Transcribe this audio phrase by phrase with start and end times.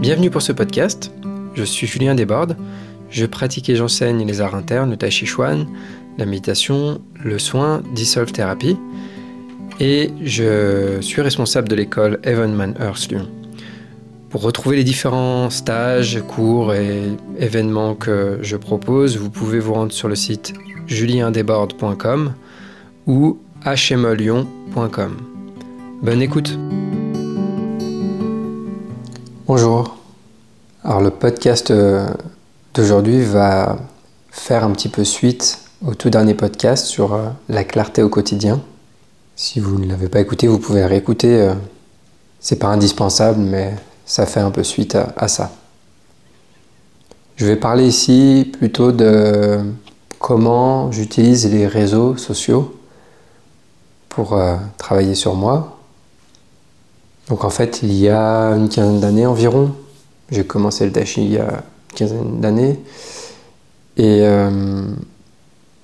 [0.00, 1.10] Bienvenue pour ce podcast.
[1.54, 2.56] Je suis Julien Desbordes.
[3.10, 5.66] Je pratique et j'enseigne les arts internes, le tai chi chuan,
[6.18, 8.76] la méditation, le soin, Dissolve Therapy.
[9.80, 13.28] Et je suis responsable de l'école Evenman Earth Lyon.
[14.30, 17.02] Pour retrouver les différents stages, cours et
[17.40, 20.52] événements que je propose, vous pouvez vous rendre sur le site
[20.86, 22.34] juliendesbordes.com
[23.08, 25.16] ou hmlyon.com.
[26.02, 26.56] Bonne écoute.
[29.48, 29.96] Bonjour.
[30.84, 32.06] Alors le podcast euh,
[32.74, 33.78] d'aujourd'hui va
[34.30, 38.60] faire un petit peu suite au tout dernier podcast sur euh, la clarté au quotidien.
[39.36, 41.40] Si vous ne l'avez pas écouté, vous pouvez réécouter.
[41.40, 41.54] Euh,
[42.40, 43.74] c'est pas indispensable, mais
[44.04, 45.50] ça fait un peu suite à, ça.
[47.36, 49.60] Je vais parler ici plutôt de
[50.18, 52.78] comment j'utilise les réseaux sociaux
[54.10, 54.38] pour
[54.76, 55.77] travailler sur moi.
[57.28, 59.72] Donc en fait, il y a une quinzaine d'années environ,
[60.30, 61.44] j'ai commencé le dashi il y a
[61.90, 62.80] une quinzaine d'années.
[63.96, 64.84] Et euh,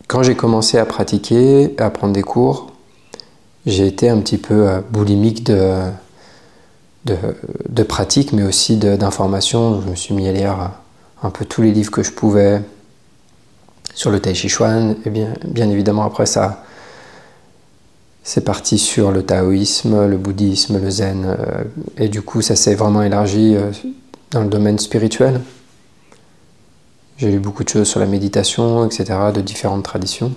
[0.08, 2.72] quand j'ai commencé à pratiquer, à prendre des cours,
[3.66, 5.92] j'ai été un petit peu euh, boulimique de,
[7.88, 9.82] pratique, mais aussi d'informations.
[9.82, 10.70] Je me suis mis à lire
[11.22, 12.62] un peu tous les livres que je pouvais
[13.94, 14.96] sur le Tai Chi Chuan.
[15.04, 16.63] Et bien, bien évidemment, après ça,
[18.26, 21.26] c'est parti sur le taoïsme, le bouddhisme, le zen.
[21.26, 21.64] Euh,
[21.98, 23.70] et du coup, ça s'est vraiment élargi euh,
[24.30, 25.42] dans le domaine spirituel.
[27.18, 30.32] J'ai lu beaucoup de choses sur la méditation, etc., de différentes traditions.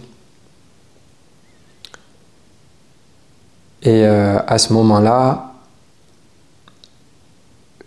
[3.84, 5.54] Et euh, à ce moment-là,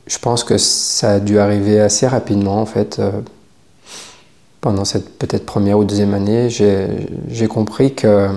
[0.06, 3.00] je pense que ça a dû arriver assez rapidement en fait.
[4.60, 8.30] Pendant cette peut-être première ou deuxième année, j'ai compris que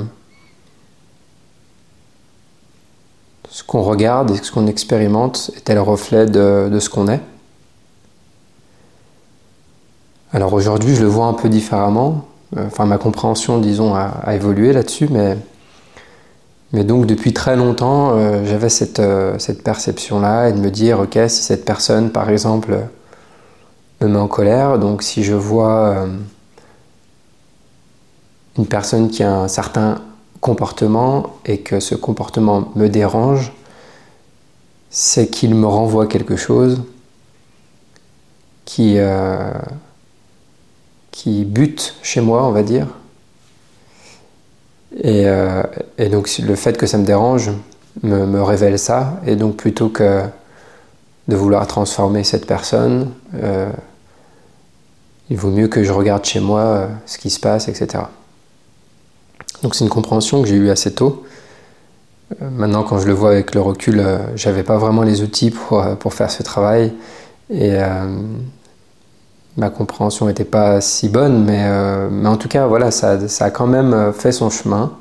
[3.53, 7.21] ce qu'on regarde et ce qu'on expérimente était le reflet de, ce qu'on est.
[10.31, 12.25] Alors aujourd'hui, je le vois un peu différemment.
[12.57, 15.37] Euh, enfin, ma compréhension, disons, a évolué là-dessus, mais
[16.71, 21.01] mais donc depuis très longtemps, euh, j'avais cette, euh, cette perception-là et de me dire,
[21.01, 22.79] ok, si cette personne, par exemple,
[24.01, 26.07] me met en colère, donc si je vois
[28.57, 30.01] une personne qui a un certain
[30.43, 33.53] comportement et que ce comportement me dérange,
[34.89, 36.83] c'est qu'il me renvoie quelque chose
[38.65, 38.97] qui,
[41.11, 42.87] qui bute chez moi, on va dire,
[45.05, 45.63] euh,
[45.97, 47.51] et, donc le fait que ça me dérange
[48.03, 49.19] me, révèle ça.
[49.25, 50.23] Et donc plutôt que
[51.27, 53.71] de vouloir transformer cette personne, euh,
[55.29, 58.03] il vaut mieux que je regarde chez moi euh, ce qui se passe, etc.
[59.63, 61.23] Donc c'est une compréhension que j'ai eue assez tôt.
[62.39, 64.03] maintenant, quand je le vois avec le recul,
[64.35, 66.93] j'avais pas vraiment les outils pour, pour faire ce travail.
[67.49, 67.79] Et
[69.57, 73.45] ma compréhension n'était pas si bonne, mais, euh, mais, en tout cas, voilà, ça, ça,
[73.45, 74.91] a quand même euh, fait son chemin.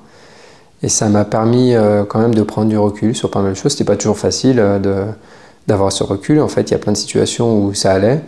[0.83, 3.57] Et ça m'a permis euh, quand même de prendre du recul sur pas mal de
[3.57, 3.73] choses.
[3.73, 4.63] C'était pas toujours facile
[5.69, 6.41] d'avoir ce recul.
[6.41, 8.21] En fait, il y a plein de situations où ça allait.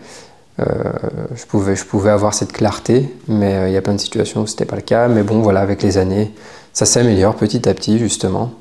[0.59, 4.47] Je, pouvais, je pouvais avoir cette clarté, mais il y a plein de situations où
[4.47, 5.09] c'était pas le cas.
[5.09, 6.33] Mais bon, voilà, avec les années,
[6.73, 8.53] ça s'améliore petit à petit, justement.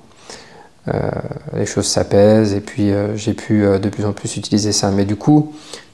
[1.55, 4.89] les choses s'apaisent et puis j'ai pu de plus en plus utiliser ça.
[4.91, 5.53] Mais du coup,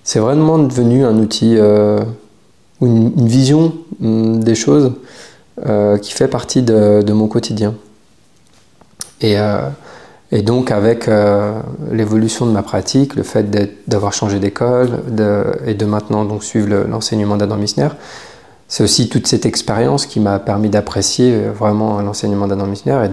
[0.10, 2.00] c'est vraiment devenu un outil euh,
[2.81, 4.94] ou une, vision mm, des choses
[5.68, 7.76] euh, qui fait partie de, mon quotidien.
[9.22, 9.70] Et, euh,
[10.31, 11.09] et donc avec
[11.91, 13.50] l'évolution de ma pratique, le fait
[13.88, 15.01] d'avoir changé d'école
[15.66, 17.90] et de maintenant donc suivre l'enseignement d'Adam Missner,
[18.68, 23.07] c'est aussi toute cette expérience qui m'a permis d'apprécier vraiment l'enseignement d'Adam Missner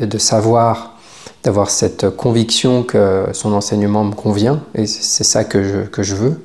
[0.00, 0.94] et de, savoir
[1.42, 6.14] d'avoir cette conviction que son enseignement me convient, et c'est ça que je, que je
[6.14, 6.40] veux.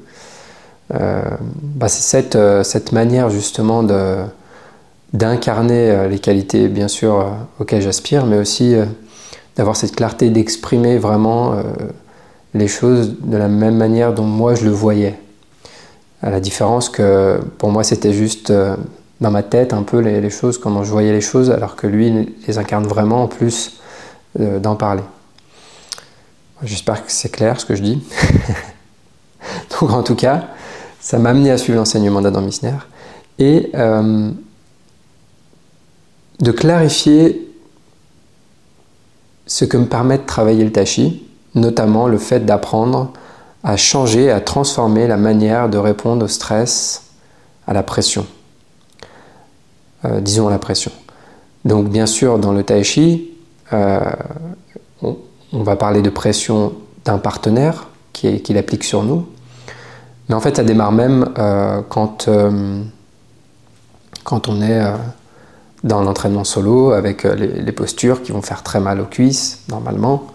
[0.94, 1.22] Euh,
[1.54, 3.84] bah c'est cette, euh, cette manière justement
[5.14, 8.76] d'incarner euh, les qualités, bien sûr, auxquelles j'aspire, mais aussi
[9.56, 11.56] d'avoir cette clarté d'exprimer vraiment
[12.54, 15.16] les choses de la même manière dont moi je le voyais.
[16.22, 18.52] À la différence que pour moi c'était juste
[19.24, 22.36] dans ma tête un peu les, choses, comment je voyais les choses, alors que lui
[22.46, 23.80] les incarne vraiment en plus
[24.40, 25.04] euh, d'en parler.
[26.62, 28.04] J'espère que c'est clair ce que je dis.
[29.80, 30.50] Donc en tout cas,
[31.00, 32.76] ça m'a amené à suivre l'enseignement d'Adam Missner
[33.40, 34.30] et euh,
[36.40, 37.50] de clarifier
[39.54, 43.14] ce que me permet de travailler le tachi, notamment le fait d'apprendre
[43.64, 47.12] à changer, à transformer la manière de répondre au stress,
[47.68, 48.26] à la pression.
[50.06, 50.92] Euh, disons la pression.
[51.66, 53.30] Donc bien sûr, dans le tai chi,
[53.74, 54.00] euh,
[55.04, 55.18] on,
[55.52, 56.74] va parler de pression
[57.06, 59.28] d'un partenaire, qu'il applique sur nous.
[60.30, 61.30] Mais en fait, ça démarre même
[61.90, 62.28] quand,
[64.24, 64.82] quand on est
[65.84, 70.28] dans l'entraînement solo avec les, postures qui vont faire très mal aux cuisses, normalement.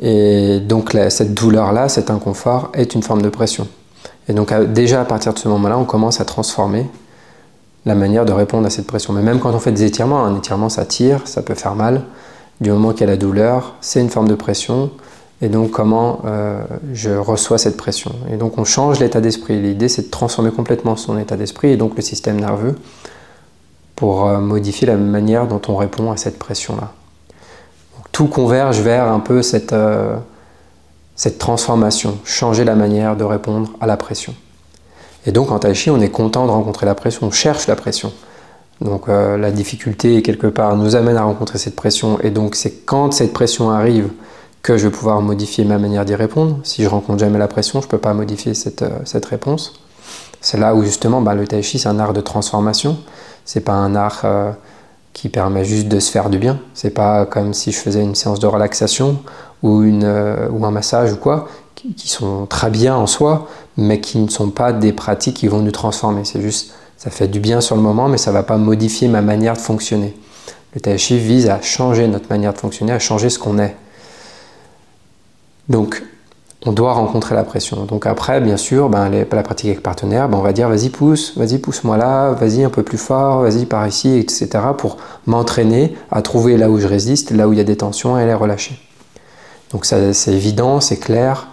[0.00, 3.68] Et donc cette douleur-là, cet inconfort est une forme de pression.
[4.28, 6.86] Et donc déjà à partir de ce moment-là, on commence à transformer
[7.86, 9.12] la manière de répondre à cette pression.
[9.12, 12.02] Mais même quand on fait des étirements, un étirement ça tire, ça peut faire mal.
[12.60, 14.90] Du moment qu'il y a la douleur, c'est une forme de pression.
[15.42, 16.62] Et donc comment euh,
[16.92, 18.12] je reçois cette pression.
[18.30, 19.60] Et donc on change l'état d'esprit.
[19.60, 22.76] L'idée c'est de transformer complètement son état d'esprit et donc le système nerveux
[24.00, 26.92] pour euh, modifier la manière dont on répond à cette pression-là
[28.12, 30.16] tout converge vers un peu cette, euh,
[31.16, 34.34] cette transformation, changer la manière de répondre à la pression.
[35.26, 37.76] Et donc en tai chi, on est content de rencontrer la pression, on cherche la
[37.76, 38.12] pression.
[38.80, 42.18] Donc euh, la difficulté, quelque part, nous amène à rencontrer cette pression.
[42.20, 44.10] Et donc c'est quand cette pression arrive
[44.62, 46.58] que je vais pouvoir modifier ma manière d'y répondre.
[46.62, 48.84] Si je rencontre jamais la pression, je ne peux pas modifier cette,
[49.24, 49.80] réponse.
[50.42, 52.98] C'est là où justement bah, le tai chi, c'est un art de transformation.
[53.44, 54.24] C'est pas un art
[55.12, 56.58] qui permet juste de se faire du bien.
[56.74, 59.18] C'est pas comme si je faisais une séance de relaxation
[59.62, 64.00] ou, une, euh, ou un massage ou quoi, qui, sont très bien en soi, mais
[64.00, 66.24] qui ne sont pas des pratiques qui vont nous transformer.
[66.24, 69.22] C'est juste, ça fait du bien sur le moment, mais ça va pas modifier ma
[69.22, 70.14] manière de fonctionner.
[70.74, 73.76] Le tai chi vise à changer notre manière de fonctionner, à changer ce qu'on est.
[75.68, 76.02] Donc,
[76.66, 77.84] on doit rencontrer la pression.
[77.84, 81.36] Donc après, bien sûr, ben, la pratique avec partenaire, ben, on va dire vas-y pousse,
[81.36, 84.48] vas-y pousse-moi là, vas-y un peu plus fort, vas-y par ici, etc.
[84.76, 88.18] pour m'entraîner à trouver là où je résiste, là où il y a des tensions
[88.18, 88.78] et les relâcher.
[89.72, 91.48] Donc c'est évident, c'est clair,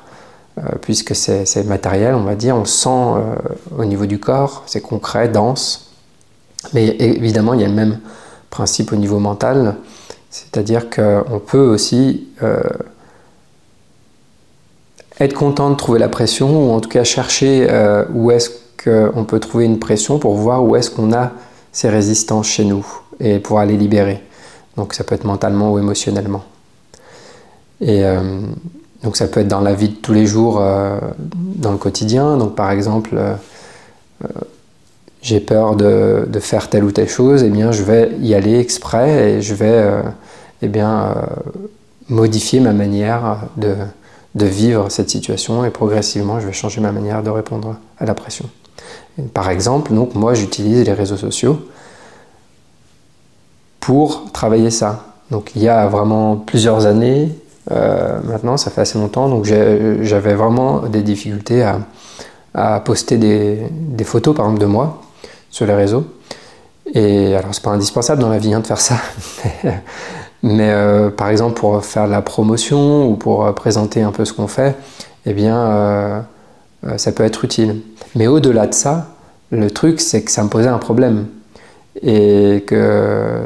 [0.57, 3.35] euh, puisque c'est matériel, on va dire, on sent euh,
[3.77, 5.93] au niveau du corps, c'est concret, dense.
[6.73, 7.99] Mais évidemment, il y a le même
[8.49, 9.75] principe au niveau mental,
[10.29, 12.27] c'est-à-dire qu'on peut aussi...
[12.43, 12.59] Euh,
[15.19, 18.51] être content de trouver la pression, ou en tout cas chercher euh, où est-ce
[18.83, 21.31] qu'on peut trouver une pression pour voir où est-ce qu'on a
[21.71, 22.85] ces résistances chez nous
[23.19, 24.21] et pouvoir les libérer.
[24.75, 26.43] Donc ça peut être mentalement ou émotionnellement.
[27.81, 28.41] Et euh,
[29.03, 32.37] donc ça peut être dans la vie de tous les jours, euh, dans le quotidien.
[32.37, 33.15] Donc par exemple,
[35.21, 38.35] j'ai peur de, de, faire telle ou telle chose, et eh bien je vais y
[38.35, 39.83] aller exprès et je vais
[40.61, 41.15] eh bien,
[42.09, 43.75] modifier ma manière de,
[44.35, 48.13] de vivre cette situation et progressivement je vais changer ma manière de répondre à la
[48.13, 48.49] pression.
[49.33, 51.59] Par exemple, donc moi j'utilise les réseaux sociaux
[53.79, 55.05] pour travailler ça.
[55.31, 57.29] Donc il y a vraiment plusieurs années,
[57.71, 61.63] euh, maintenant ça fait assez longtemps, donc j'avais vraiment des difficultés
[62.53, 65.01] à, poster des, photos par exemple de moi
[65.49, 66.05] sur les réseaux.
[66.93, 68.95] Et alors c'est pas indispensable dans la vie hein, de faire ça,
[70.47, 74.23] Mais euh, par exemple, pour faire de la promotion ou pour euh, présenter un peu
[74.23, 74.77] ce qu'on fait,
[75.25, 76.21] eh bien, euh,
[76.95, 77.81] ça peut être utile.
[78.15, 79.07] Mais au-delà de ça,
[79.51, 81.27] le truc, c'est que ça me posait un problème.
[82.01, 83.41] Et que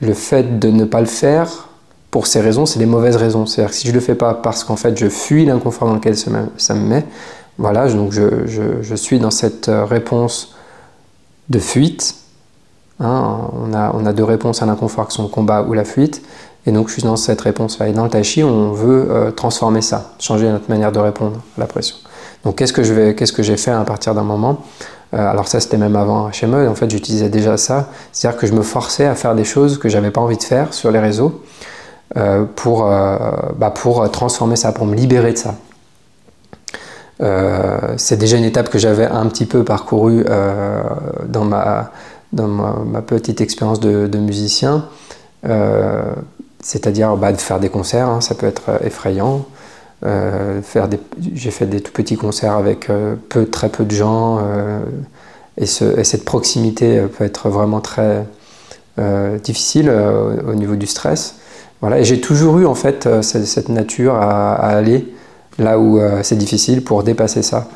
[0.00, 1.68] le fait de ne pas le faire,
[2.10, 3.46] pour ces raisons, c'est les mauvaises raisons.
[3.46, 5.94] C'est-à-dire que si je ne le fais pas parce qu'en fait je fuis l'inconfort dans
[5.94, 7.06] lequel ça me met,
[7.56, 10.54] voilà, donc je suis dans cette réponse
[11.48, 12.21] de fuite
[13.00, 15.84] Hein, on, a, on, a, deux réponses à l'inconfort qui sont le combat ou la
[15.84, 16.22] fuite.
[16.66, 17.88] Et donc je suis dans cette réponse-là.
[17.88, 21.60] Et dans le tai on veut euh, transformer ça, changer notre manière de répondre à
[21.60, 21.96] la pression.
[22.44, 24.62] Donc qu'est-ce que vais, qu'est-ce que j'ai fait à partir d'un moment?
[25.14, 26.66] Euh, Alors ça c'était même avant chez moi.
[26.68, 29.88] En fait j'utilisais déjà ça, c'est-à-dire que je me forçais à faire des choses que
[29.88, 31.42] j'avais pas envie de faire sur les réseaux
[32.16, 35.54] euh, pour, bah, pour transformer ça, pour me libérer de ça.
[37.96, 40.24] c'est déjà une étape que j'avais un petit peu parcourue
[41.26, 41.90] dans ma
[42.32, 44.86] dans ma, petite expérience de, musicien,
[45.46, 46.02] euh,
[46.62, 49.46] c'est-à-dire bah, de faire des concerts, hein, ça peut être euh, effrayant.
[50.04, 50.60] Euh,
[51.34, 52.90] j'ai fait des tout petits concerts avec
[53.28, 54.40] peu, très peu de gens,
[55.56, 58.26] et, cette proximité peut être vraiment très
[59.44, 61.36] difficile au niveau du stress.
[61.80, 62.02] Voilà.
[62.02, 65.14] J'ai toujours eu en fait cette, nature à, aller
[65.60, 67.68] là où c'est difficile pour dépasser ça.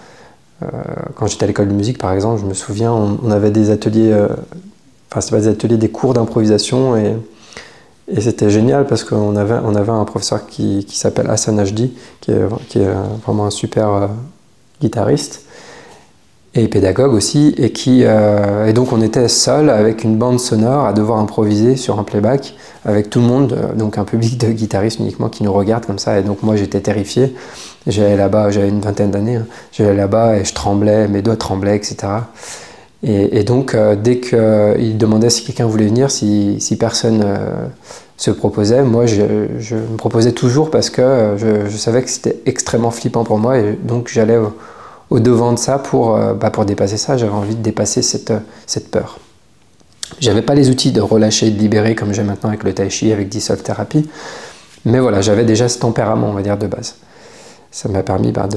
[0.62, 0.66] Euh,
[1.14, 4.10] quand j'étais à l'école de musique, par exemple, je me souviens, on, avait des ateliers,
[4.12, 4.28] euh,
[5.10, 7.16] enfin, c'était pas des ateliers, des cours d'improvisation et,
[8.20, 12.40] c'était génial parce qu'on avait, on avait un professeur qui, s'appelle Hassan Ajdi, qui est,
[12.68, 12.88] qui est
[13.24, 14.06] vraiment un super euh,
[14.80, 15.45] guitariste
[16.56, 20.92] et pédagogue aussi, et qui et donc on était seul avec une bande sonore à
[20.92, 25.28] devoir improviser sur un playback avec tout le monde, donc un public de guitaristes uniquement
[25.28, 27.34] qui nous regarde comme ça, et donc moi j'étais terrifié
[27.86, 29.46] J'allais là-bas, j'avais une vingtaine d'années, hein.
[29.70, 31.96] j'allais là-bas et je tremblais, mes doigts tremblaient, etc.
[33.02, 37.66] Et, donc, euh, dès qu'il demandait si quelqu'un voulait venir, si, si personne euh,
[38.16, 43.22] se proposait, moi je, me proposais toujours parce que je, savais que c'était extrêmement flippant
[43.22, 44.38] pour moi et donc j'allais
[45.10, 47.16] au, devant de ça pour, bah, pour dépasser ça.
[47.16, 48.32] J'avais envie de dépasser cette,
[48.66, 49.18] cette peur.
[50.20, 52.90] J'avais pas les outils de relâcher et de libérer comme j'ai maintenant avec le tai
[52.90, 54.08] chi, avec Dissolve Therapy,
[54.84, 56.96] mais voilà, j'avais déjà ce tempérament, on va dire, de base.
[57.72, 58.48] Ça m'a permis bah,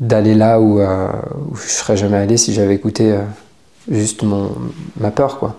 [0.00, 1.08] d'aller là où, euh,
[1.50, 3.20] où, je serais jamais allé si j'avais écouté euh,
[3.90, 4.50] juste mon,
[4.98, 5.56] ma peur, quoi.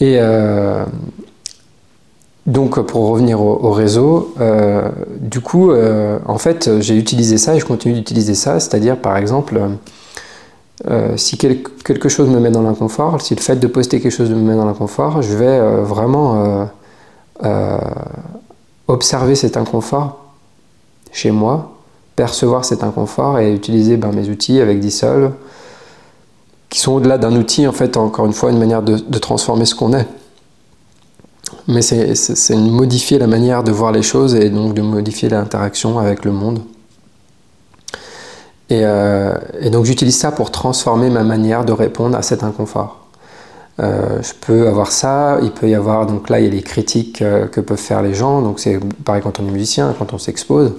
[0.00, 0.84] Et euh,
[2.46, 4.34] donc, pour revenir au, réseau,
[5.18, 9.58] du coup, en fait, j'ai utilisé ça et je continue d'utiliser ça, c'est-à-dire, par exemple,
[11.16, 14.36] si quelque chose me met dans l'inconfort, si le fait de poster quelque chose me
[14.36, 16.68] met dans l'inconfort, je vais vraiment
[17.42, 17.78] euh,
[18.86, 20.24] observer cet inconfort
[21.10, 21.72] chez moi,
[22.16, 25.32] percevoir cet inconfort et utiliser ben, mes outils avec Dissolve,
[26.68, 29.74] qui sont au-delà d'un outil, en fait, encore une fois, une manière de, transformer ce
[29.74, 30.06] qu'on est.
[31.66, 36.24] Mais c'est modifier la manière de voir les choses et donc de modifier l'interaction avec
[36.24, 36.60] le monde.
[38.70, 43.00] Et, euh, et donc j'utilise ça pour transformer ma manière de répondre à cet inconfort.
[43.80, 46.62] Euh, je peux avoir ça, il peut y avoir, donc là il y a les
[46.62, 50.12] critiques euh, que peuvent faire les gens, donc c'est pareil quand on est musicien, quand
[50.12, 50.72] on s'expose.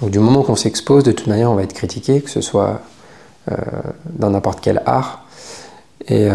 [0.00, 2.80] Donc du moment qu'on s'expose, de toute manière on va être critiqué, que ce soit
[4.10, 5.26] dans n'importe quel art.
[6.08, 6.28] Et,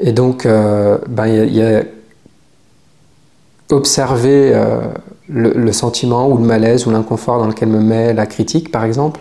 [0.00, 1.82] et donc ben, il y, a
[3.70, 4.52] observer
[5.28, 9.20] le, sentiment ou le malaise ou l'inconfort dans lequel me met la critique par exemple,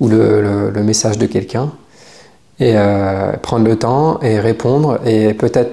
[0.00, 1.70] ou le, message de quelqu'un
[2.58, 5.72] et euh, prendre le temps et répondre et peut-être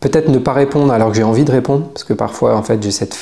[0.00, 2.82] peut-être ne pas répondre alors que j'ai envie de répondre parce que parfois en fait
[2.82, 3.16] j'ai cette,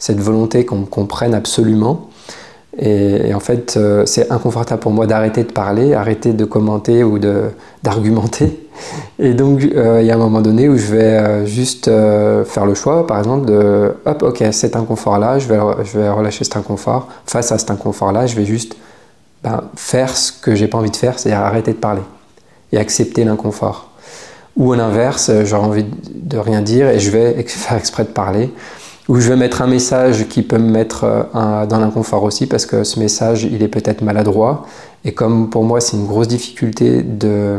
[0.00, 2.08] cette volonté qu'on me comprenne absolument.
[2.78, 7.18] Et, en fait euh, c'est inconfortable pour moi d'arrêter de parler arrêter de commenter ou
[7.82, 8.65] d'argumenter
[9.18, 12.74] et donc euh, il y a un moment donné où je vais juste faire le
[12.74, 16.56] choix par exemple de hop ok cet inconfort là je vais, je vais relâcher cet
[16.56, 18.76] inconfort face à cet inconfort là je vais juste
[19.46, 22.02] ben, faire ce que j'ai pas envie de faire, c'est-à-dire arrêter de parler
[22.72, 23.90] et accepter l'inconfort.
[24.56, 28.52] Ou à l'inverse, j'aurais envie de rien dire et je vais faire exprès de parler.
[29.08, 32.66] Ou je vais mettre un message qui peut me mettre euh, dans l'inconfort aussi parce
[32.66, 34.66] que ce message, il est peut-être maladroit.
[35.04, 37.58] Et comme pour moi, c'est une grosse difficulté de,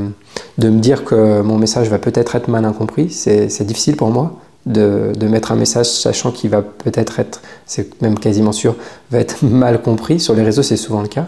[0.58, 4.34] de me dire que mon message va peut-être être mal incompris, c'est difficile pour moi
[4.66, 8.76] de, de, mettre un message sachant qu'il va peut-être être, c'est même quasiment sûr,
[9.12, 10.20] va être mal compris.
[10.20, 11.28] Sur les réseaux, c'est souvent le cas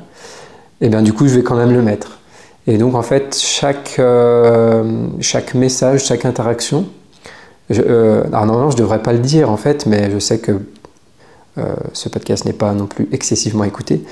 [0.82, 2.20] et bien du coup je vais quand même le mettre.
[2.68, 6.86] Et donc en fait chaque, euh, chaque message, chaque interaction,
[7.70, 10.40] je, euh, alors normalement je ne devrais pas le dire en fait, mais je sais
[10.40, 10.60] que
[11.58, 14.04] euh, ce podcast n'est pas non plus excessivement écouté.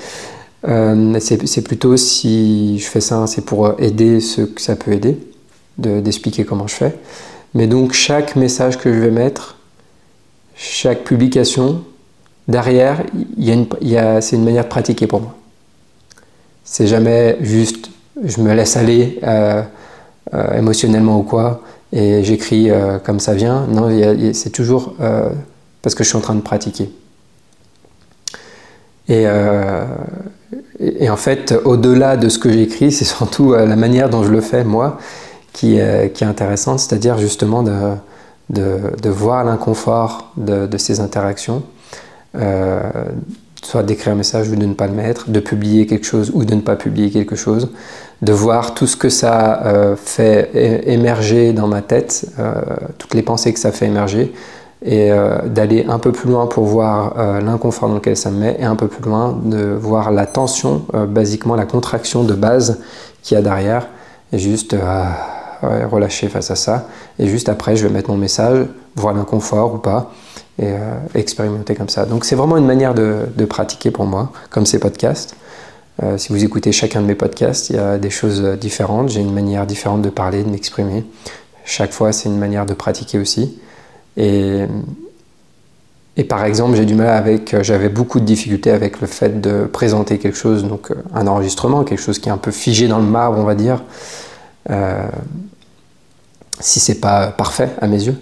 [0.64, 5.18] c'est plutôt si je fais ça, c'est pour aider ceux que ça peut aider,
[5.78, 6.94] d'expliquer comment je fais.
[7.54, 9.56] Mais donc chaque message que je vais mettre,
[10.56, 11.82] chaque publication,
[12.48, 13.02] derrière,
[14.20, 15.34] c'est une manière de pratiquer pour moi.
[16.64, 17.88] C'est jamais juste
[18.24, 19.62] je me laisse aller euh,
[20.34, 21.62] euh, émotionnellement ou quoi
[21.92, 23.66] et j'écris euh, comme ça vient.
[23.68, 23.88] Non,
[24.32, 24.94] c'est toujours
[25.82, 26.90] parce que je suis en train de pratiquer.
[29.08, 29.24] Et,
[30.80, 34.42] et en fait, au-delà de ce que j'écris, c'est surtout la manière dont je le
[34.42, 34.98] fais, moi,
[35.52, 41.62] qui, est intéressante, c'est-à-dire justement de, voir l'inconfort de, ces interactions,
[43.62, 46.44] soit d'écrire un message ou de ne pas le mettre, de publier quelque chose ou
[46.44, 47.70] de ne pas publier quelque chose,
[48.22, 50.50] de voir tout ce que ça euh, fait
[50.86, 52.52] émerger dans ma tête, euh,
[52.98, 54.32] toutes les pensées que ça fait émerger,
[54.84, 58.56] et euh, d'aller un peu plus loin pour voir l'inconfort dans lequel ça me met,
[58.58, 62.80] et un peu plus loin de voir la tension, basiquement la contraction de base
[63.22, 63.86] qu'il y a derrière,
[64.32, 64.76] et juste
[65.62, 66.86] relâcher face à ça,
[67.18, 70.12] et juste après je vais mettre mon message, voir l'inconfort ou pas,
[70.60, 70.74] et
[71.14, 72.04] expérimenter comme ça.
[72.04, 75.36] Donc c'est vraiment une manière de, pratiquer pour moi, comme ces podcasts.
[76.02, 79.08] Euh, si vous écoutez chacun de mes podcasts, il y a des choses différentes.
[79.08, 81.04] J'ai une manière différente de parler, de m'exprimer.
[81.64, 83.58] Chaque fois, c'est une manière de pratiquer aussi.
[84.16, 84.66] Et,
[86.28, 90.18] par exemple, j'ai du mal avec, j'avais beaucoup de difficultés avec le fait de présenter
[90.18, 93.38] quelque chose, donc un enregistrement, quelque chose qui est un peu figé dans le marbre,
[93.38, 93.82] on va dire,
[94.70, 95.06] euh,
[96.58, 98.16] si c'est pas parfait à mes yeux.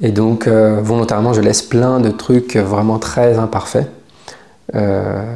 [0.00, 3.88] Et donc, euh, volontairement, je laisse plein de trucs vraiment très imparfaits
[4.74, 5.34] euh,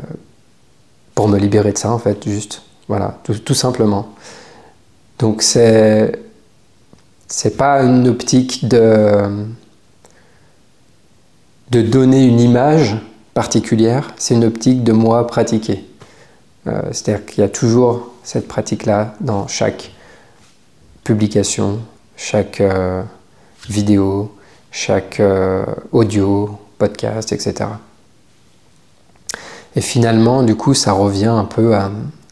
[1.19, 2.63] pour me libérer de ça, en fait, juste.
[2.87, 4.15] Voilà, tout, simplement.
[5.19, 6.13] Donc, c'est.
[7.27, 9.45] C'est pas une optique de.
[11.73, 12.99] de donner une image
[13.35, 15.85] particulière, c'est une optique de moi pratiquer.
[16.69, 19.91] Euh, c'est-à-dire qu'il y a toujours cette pratique-là dans chaque
[21.03, 21.81] publication,
[22.17, 22.63] chaque
[23.69, 24.37] vidéo,
[24.71, 27.71] chaque euh, audio, podcast, etc.
[29.79, 31.77] Et finalement, du coup, ça revient un peu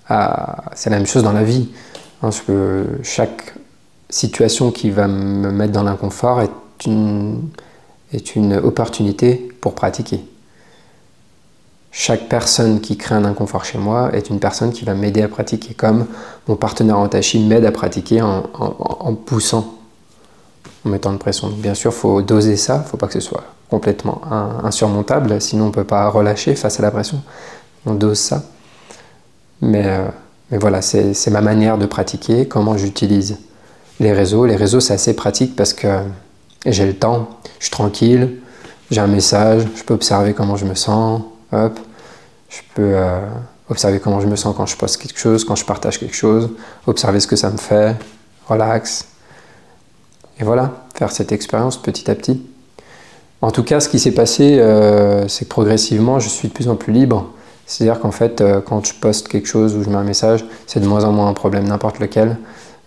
[0.09, 0.65] à...
[0.75, 1.69] c'est la même chose dans la vie.
[2.21, 3.55] Hein, que chaque
[4.11, 6.51] situation qui va me mettre dans l'inconfort est
[6.87, 7.49] une,
[8.13, 10.25] est une opportunité pour pratiquer.
[11.93, 15.29] Chaque personne qui crée un inconfort chez moi est une personne qui va m'aider à
[15.29, 16.07] pratiquer, comme
[16.49, 19.77] mon partenaire en tachi m'aide à pratiquer en, en, poussant,
[20.85, 21.49] en mettant de pression.
[21.51, 24.21] bien sûr, il faut doser ça, il ne faut pas que ce soit complètement
[24.63, 27.21] insurmontable, sinon on ne peut pas relâcher face à la pression.
[27.85, 28.43] On dose ça.
[29.61, 30.07] Mais, euh,
[30.51, 33.39] mais voilà, c'est ma manière de pratiquer, comment j'utilise
[34.01, 34.47] les réseaux.
[34.47, 35.89] Les réseaux, c'est assez pratique parce que
[36.65, 38.39] j'ai le temps, je suis tranquille,
[38.91, 41.79] j'ai un message, je peux observer comment je me sens, hop,
[42.49, 43.21] je peux euh,
[43.69, 46.51] observer comment je me sens quand je poste quelque chose, quand je partage quelque chose,
[46.87, 47.97] observer ce que ça me fait,
[48.47, 49.07] relax.
[50.39, 52.45] Et voilà, faire cette expérience petit à petit.
[53.43, 56.69] En tout cas, ce qui s'est passé, euh, c'est que progressivement, je suis de plus
[56.69, 57.31] en plus libre.
[57.67, 60.81] C'est-à-dire qu'en fait, euh, quand je poste quelque chose ou je mets un message, c'est
[60.81, 62.37] de moins en moins un problème, n'importe lequel.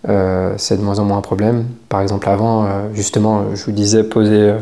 [0.08, 1.66] Euh, c'est de moins en moins un problème.
[1.90, 4.54] Par exemple, avant, justement, je vous disais, poser,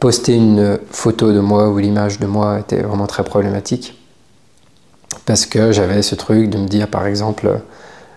[0.00, 4.00] poster une photo de moi ou l'image de moi était vraiment très problématique.
[5.26, 7.60] Parce que j'avais ce truc de me dire, par exemple,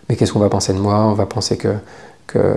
[0.09, 1.05] mais qu'est-ce qu'on va penser de moi?
[1.05, 1.75] On va penser que,
[2.25, 2.55] que,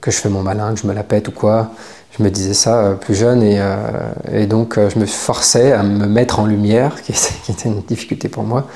[0.00, 1.70] que, je fais mon malin, que je me la pète ou quoi?
[2.16, 5.82] Je me disais ça euh, plus jeune et, euh, donc euh, je me forçais à
[5.82, 8.66] me mettre en lumière, qui, était une difficulté pour moi.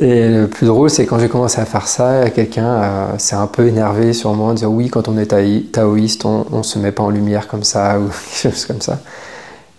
[0.00, 3.66] Et le plus drôle, c'est quand j'ai commencé à faire ça, quelqu'un s'est un peu
[3.66, 5.34] énervé sur moi en disant oui, quand on est
[5.70, 9.00] taoïste, on, ne se met pas en lumière comme ça ou quelque chose comme ça.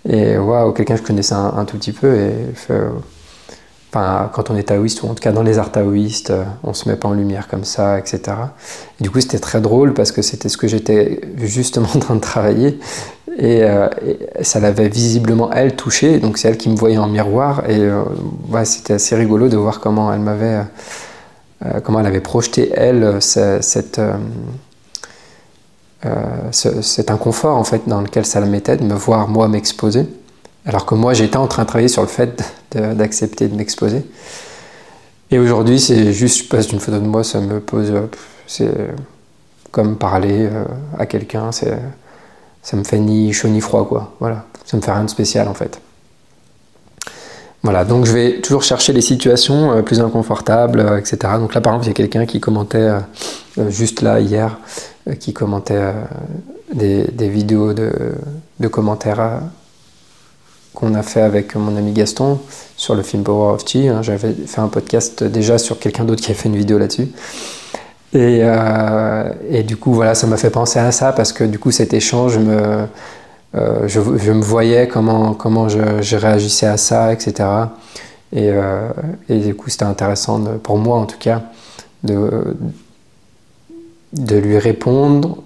[0.07, 2.33] Et waouh, quelqu'un que je connaissais un, tout petit peu et
[3.93, 6.89] quand on est taoïste, ou en tout cas dans les arts taoïstes, euh, on se
[6.89, 8.21] met pas en lumière comme ça, etc.
[9.00, 12.21] du coup, c'était très drôle parce que c'était ce que j'étais justement en train de
[12.21, 12.79] travailler.
[13.38, 13.88] Et, euh,
[14.41, 16.19] ça l'avait visiblement, elle, touché.
[16.19, 17.69] Donc, c'est elle qui me voyait en miroir.
[17.69, 18.03] Et euh,
[18.63, 20.62] c'était assez rigolo de voir comment elle m'avait.
[21.83, 23.99] comment elle avait projeté, elle, cet
[27.10, 30.06] inconfort en fait dans lequel ça la mettait de me voir moi m'exposer
[30.65, 34.06] alors que moi, j'étais en train de travailler sur le fait d'accepter de, m'exposer.
[35.30, 37.91] Et aujourd'hui, c'est juste, je passe une photo de moi, ça me pose.
[38.47, 38.69] C'est
[39.73, 40.63] comme parler euh,
[40.97, 44.13] à quelqu'un, ça me fait ni chaud ni froid, quoi.
[44.19, 45.82] Voilà, ça me fait rien de spécial en fait.
[47.63, 51.17] Voilà, donc je vais toujours chercher les situations euh, plus inconfortables, euh, etc.
[51.39, 52.91] Donc là, par exemple, il y a quelqu'un qui commentait,
[53.69, 54.60] juste là, hier,
[55.19, 55.93] qui commentait
[56.73, 57.91] des, vidéos de,
[58.60, 59.41] de commentaires
[60.73, 62.39] qu'on a fait avec mon ami Gaston
[62.75, 63.88] sur le film Power of Tea.
[63.89, 64.01] Hein.
[64.01, 67.09] J'avais fait un podcast déjà sur quelqu'un d'autre qui a fait une vidéo là-dessus.
[68.13, 71.57] Et, euh, et, du coup, voilà, ça m'a fait penser à ça parce que du
[71.57, 72.86] coup, cet échange, euh,
[73.88, 77.49] je, me voyais comment, je, réagissais à ça, etc.
[78.31, 78.89] Et, euh,
[79.29, 81.41] et du coup, c'était intéressant pour moi, en tout cas,
[82.03, 82.55] de
[84.13, 85.38] lui répondre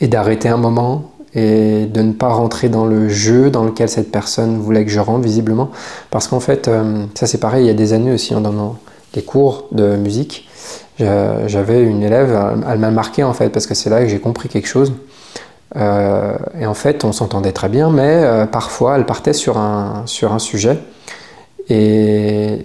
[0.00, 4.10] et d'arrêter un moment et de ne pas rentrer dans le jeu dans lequel cette
[4.10, 5.70] personne voulait que je rentre visiblement.
[6.10, 8.76] Parce qu'en fait, euh, ça c'est pareil, il y a des années aussi, hein, dans
[9.14, 10.48] les cours de musique,
[10.98, 12.38] j'avais une élève,
[12.70, 14.92] elle m'a marqué en fait, parce que c'est là que j'ai compris quelque chose.
[15.76, 20.02] Euh, et en fait, on s'entendait très bien, mais euh, parfois, elle partait sur un,
[20.06, 20.78] sur un sujet.
[21.68, 22.58] Et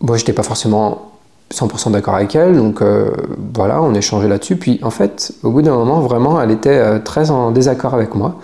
[0.00, 1.09] moi, j'étais pas forcément
[1.52, 3.10] 100% d'accord avec elle, donc euh,
[3.54, 4.56] voilà, on échangeait là-dessus.
[4.56, 8.14] Puis en fait, au bout d'un moment, vraiment, elle était euh, très en désaccord avec
[8.14, 8.36] moi.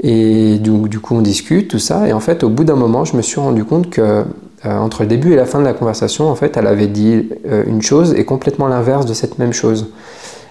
[0.00, 2.08] Et du, du, coup, on discute, tout ça.
[2.08, 4.24] Et en fait, au bout d'un moment, je me suis rendu compte que euh,
[4.64, 7.28] entre le début et la fin de la conversation, en fait, elle avait dit
[7.66, 9.90] une chose et complètement l'inverse de cette même chose.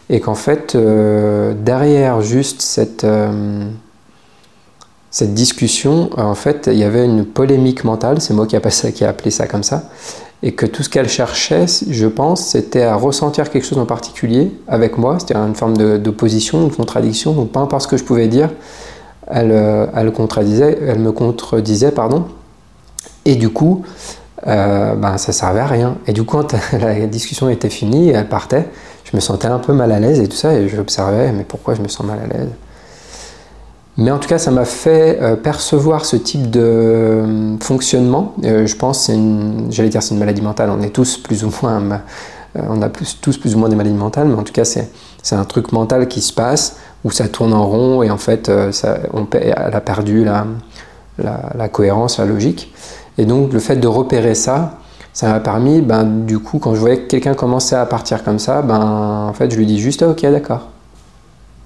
[0.09, 0.77] Et qu'en fait,
[1.63, 3.05] derrière juste cette,
[5.11, 8.21] cette discussion, en fait, il y avait une polémique mentale.
[8.21, 9.83] C'est moi qui a, qui a appelé ça comme ça
[10.43, 14.51] et que tout ce qu'elle cherchait, je pense, c'était à ressentir quelque chose en particulier
[14.67, 18.27] avec moi, c'était une forme d'opposition, de, contradiction, donc peu importe ce que je pouvais
[18.27, 18.49] dire,
[19.27, 22.25] elle, euh, elle, contredisait, elle me contredisait, pardon,
[23.25, 23.83] et du coup,
[24.47, 25.97] euh, ben, ça servait à rien.
[26.07, 28.65] Et du coup, quand la discussion était finie, elle partait,
[29.03, 31.75] je me sentais un peu mal à l'aise et tout ça, et j'observais, mais pourquoi
[31.75, 32.49] je me sens mal à l'aise?
[33.97, 38.33] Mais en tout cas, ça m'a fait euh, percevoir ce type de euh, fonctionnement.
[38.45, 39.19] Euh, je pense, c'est
[39.69, 40.69] j'allais dire, c'est une maladie mentale.
[40.69, 42.01] On est tous plus ou moins,
[42.55, 44.89] on a tous plus ou moins des maladies mentales, mais en tout cas, c'est,
[45.31, 48.49] un truc mental qui se passe où ça tourne en rond et en fait,
[49.13, 52.73] on, elle a perdu la, cohérence, la logique.
[53.17, 54.79] Et donc, le fait de repérer ça,
[55.13, 58.39] ça m'a permis, ben, du coup, quand je voyais que quelqu'un commençait à partir comme
[58.39, 60.70] ça, ben, en fait, je lui dis juste, ok, d'accord.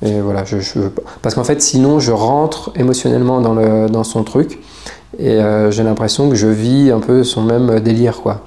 [0.01, 0.58] Et voilà, je,
[1.21, 4.60] parce qu'en fait, sinon, je rentre émotionnellement dans, le, dans son truc
[5.17, 8.41] et euh, j'ai l'impression que je vis un peu son même délire, quoi.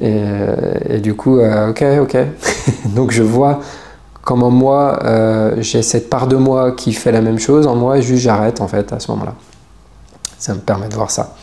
[0.00, 2.16] Et, du coup, euh, ok, ok.
[2.94, 3.60] Donc je vois
[4.22, 8.00] comment moi, euh, j'ai cette part de moi qui fait la même chose en moi
[8.00, 9.34] juste j'arrête en fait à ce moment-là.
[10.38, 11.34] Ça me permet de voir ça.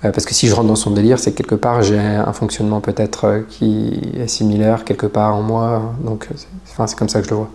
[0.00, 3.42] parce que si je rentre dans son délire, c'est quelque part j'ai un fonctionnement peut-être
[3.48, 5.92] qui est similaire quelque part en moi.
[6.02, 6.28] Donc
[6.64, 7.50] c'est comme ça que je le vois.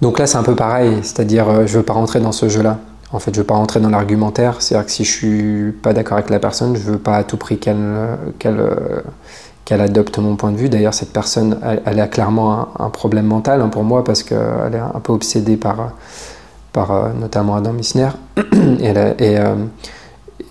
[0.00, 2.78] Donc là, c'est un peu pareil, c'est-à-dire, euh, je veux pas rentrer dans ce jeu-là.
[3.12, 6.16] En fait, je veux pas rentrer dans l'argumentaire, c'est-à-dire que si je suis pas d'accord
[6.18, 9.02] avec la personne, je veux pas à tout prix qu'elle euh,
[9.68, 10.68] adopte mon point de vue.
[10.68, 14.78] D'ailleurs, cette personne, elle, a clairement un, problème mental hein, pour moi parce qu'elle est
[14.78, 15.92] un peu obsédée par,
[16.76, 18.10] euh, notamment Adam Missner.
[18.80, 18.94] et,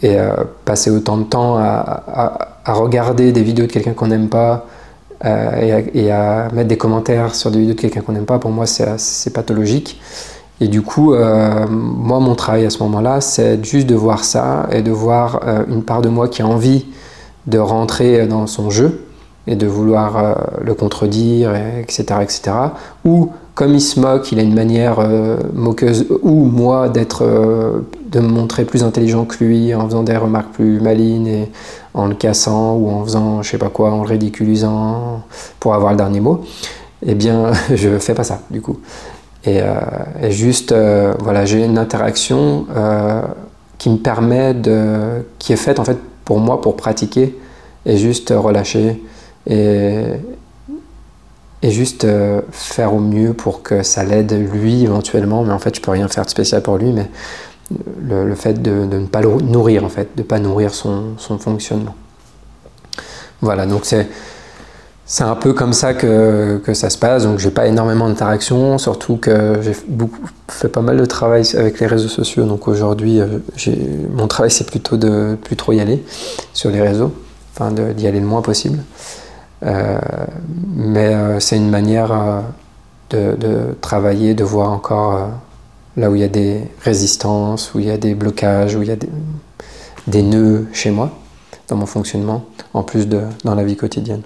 [0.03, 0.17] et,
[0.65, 4.65] passer autant de temps à, à regarder des vidéos de quelqu'un qu'on n'aime pas,
[5.25, 8.51] euh, et, à, mettre des commentaires sur des vidéos de quelqu'un qu'on n'aime pas, pour
[8.51, 9.99] moi, c'est pathologique.
[10.61, 14.67] Et du coup, euh, moi, mon travail à ce moment-là, c'est juste de voir ça
[14.71, 16.85] et de voir euh, une part de moi qui a envie
[17.47, 19.08] de rentrer dans son jeu
[19.47, 22.51] et de vouloir le contredire, etc., etc.
[23.05, 24.99] Ou comme il se moque, il a une manière
[25.53, 27.25] moqueuse, ou moi d'être,
[28.05, 31.51] de me montrer plus intelligent que lui en faisant des remarques plus malines et
[31.93, 35.23] en le cassant ou en faisant je sais pas quoi, en le ridiculisant
[35.59, 36.41] pour avoir le dernier mot,
[37.05, 38.77] eh bien je fais pas ça du coup.
[39.45, 39.79] Et, euh,
[40.29, 43.21] juste, euh, voilà, j'ai une interaction euh,
[43.77, 45.23] qui me permet de.
[45.39, 47.37] qui est faite en fait pour moi pour pratiquer
[47.85, 49.01] et juste relâcher
[49.47, 50.05] et,
[51.63, 52.07] juste
[52.51, 55.43] faire au mieux pour que ça l'aide lui éventuellement.
[55.43, 57.09] Mais en fait, je peux rien faire de spécial pour lui, mais
[58.01, 61.95] le, fait de, ne pas le nourrir, en fait, de ne pas nourrir son, fonctionnement.
[63.41, 64.07] Voilà, donc c'est.
[65.11, 68.77] C'est un peu comme ça que, que ça se passe, donc j'ai pas énormément d'interactions,
[68.77, 69.73] surtout que j'ai
[70.47, 73.39] fait pas mal de travail avec les réseaux sociaux, donc aujourd'hui euh,
[74.13, 76.05] mon travail c'est plutôt de plus trop y aller
[76.53, 77.11] sur les réseaux,
[77.55, 78.77] enfin d'y aller le moins possible.
[79.63, 79.99] Euh,
[80.75, 82.43] mais euh, c'est une manière
[83.09, 85.29] de, de, travailler, de voir encore
[85.97, 88.87] là où il y a des résistances, où il y a des blocages, où il
[88.87, 88.97] y a
[90.07, 91.11] des, nœuds chez moi,
[91.67, 94.21] dans mon fonctionnement, en plus de dans la vie quotidienne.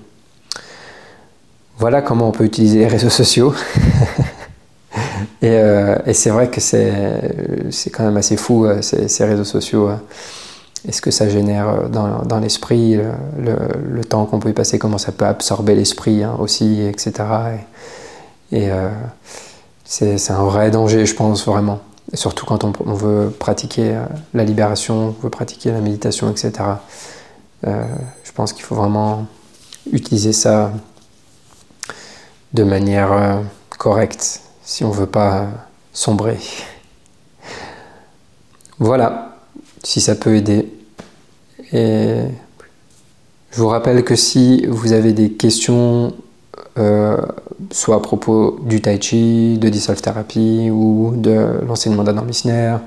[1.77, 3.53] Voilà comment on peut utiliser les réseaux sociaux.
[5.43, 9.89] Euh, et, c'est vrai que c'est quand même assez fou, euh, ces, réseaux sociaux.
[10.85, 12.99] Euh, et ce que ça génère dans, l'esprit,
[13.37, 17.13] le, temps qu'on peut y passer, comment ça peut absorber l'esprit hein, aussi, etc.
[18.51, 18.69] Et,
[19.85, 21.79] c'est un vrai danger, je pense, vraiment.
[22.13, 26.51] Surtout quand on, veut pratiquer euh, la libération, on veut pratiquer la méditation, etc.
[27.65, 27.85] Euh,
[28.23, 29.25] je pense qu'il faut vraiment
[29.91, 30.71] utiliser ça
[32.53, 33.41] de manière euh,
[33.77, 35.47] correcte si on ne veut pas
[35.91, 36.37] sombrer.
[38.79, 39.32] Voilà,
[39.83, 40.67] si ça peut aider.
[41.71, 42.29] Je
[43.55, 46.13] vous rappelle que si vous avez des questions
[46.79, 47.17] euh,
[47.71, 52.77] soit à propos du tai chi, de dissolve therapy ou de l'enseignement d'Adam Missner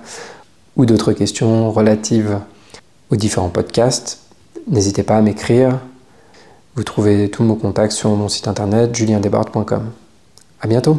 [0.77, 2.41] ou d'autres questions relatives
[3.11, 4.19] aux différents podcasts,
[4.69, 5.79] n'hésitez pas à m'écrire.
[6.75, 9.91] Vous trouvez tous mon contacts sur mon site internet juliendebord.com.
[10.61, 10.99] À bientôt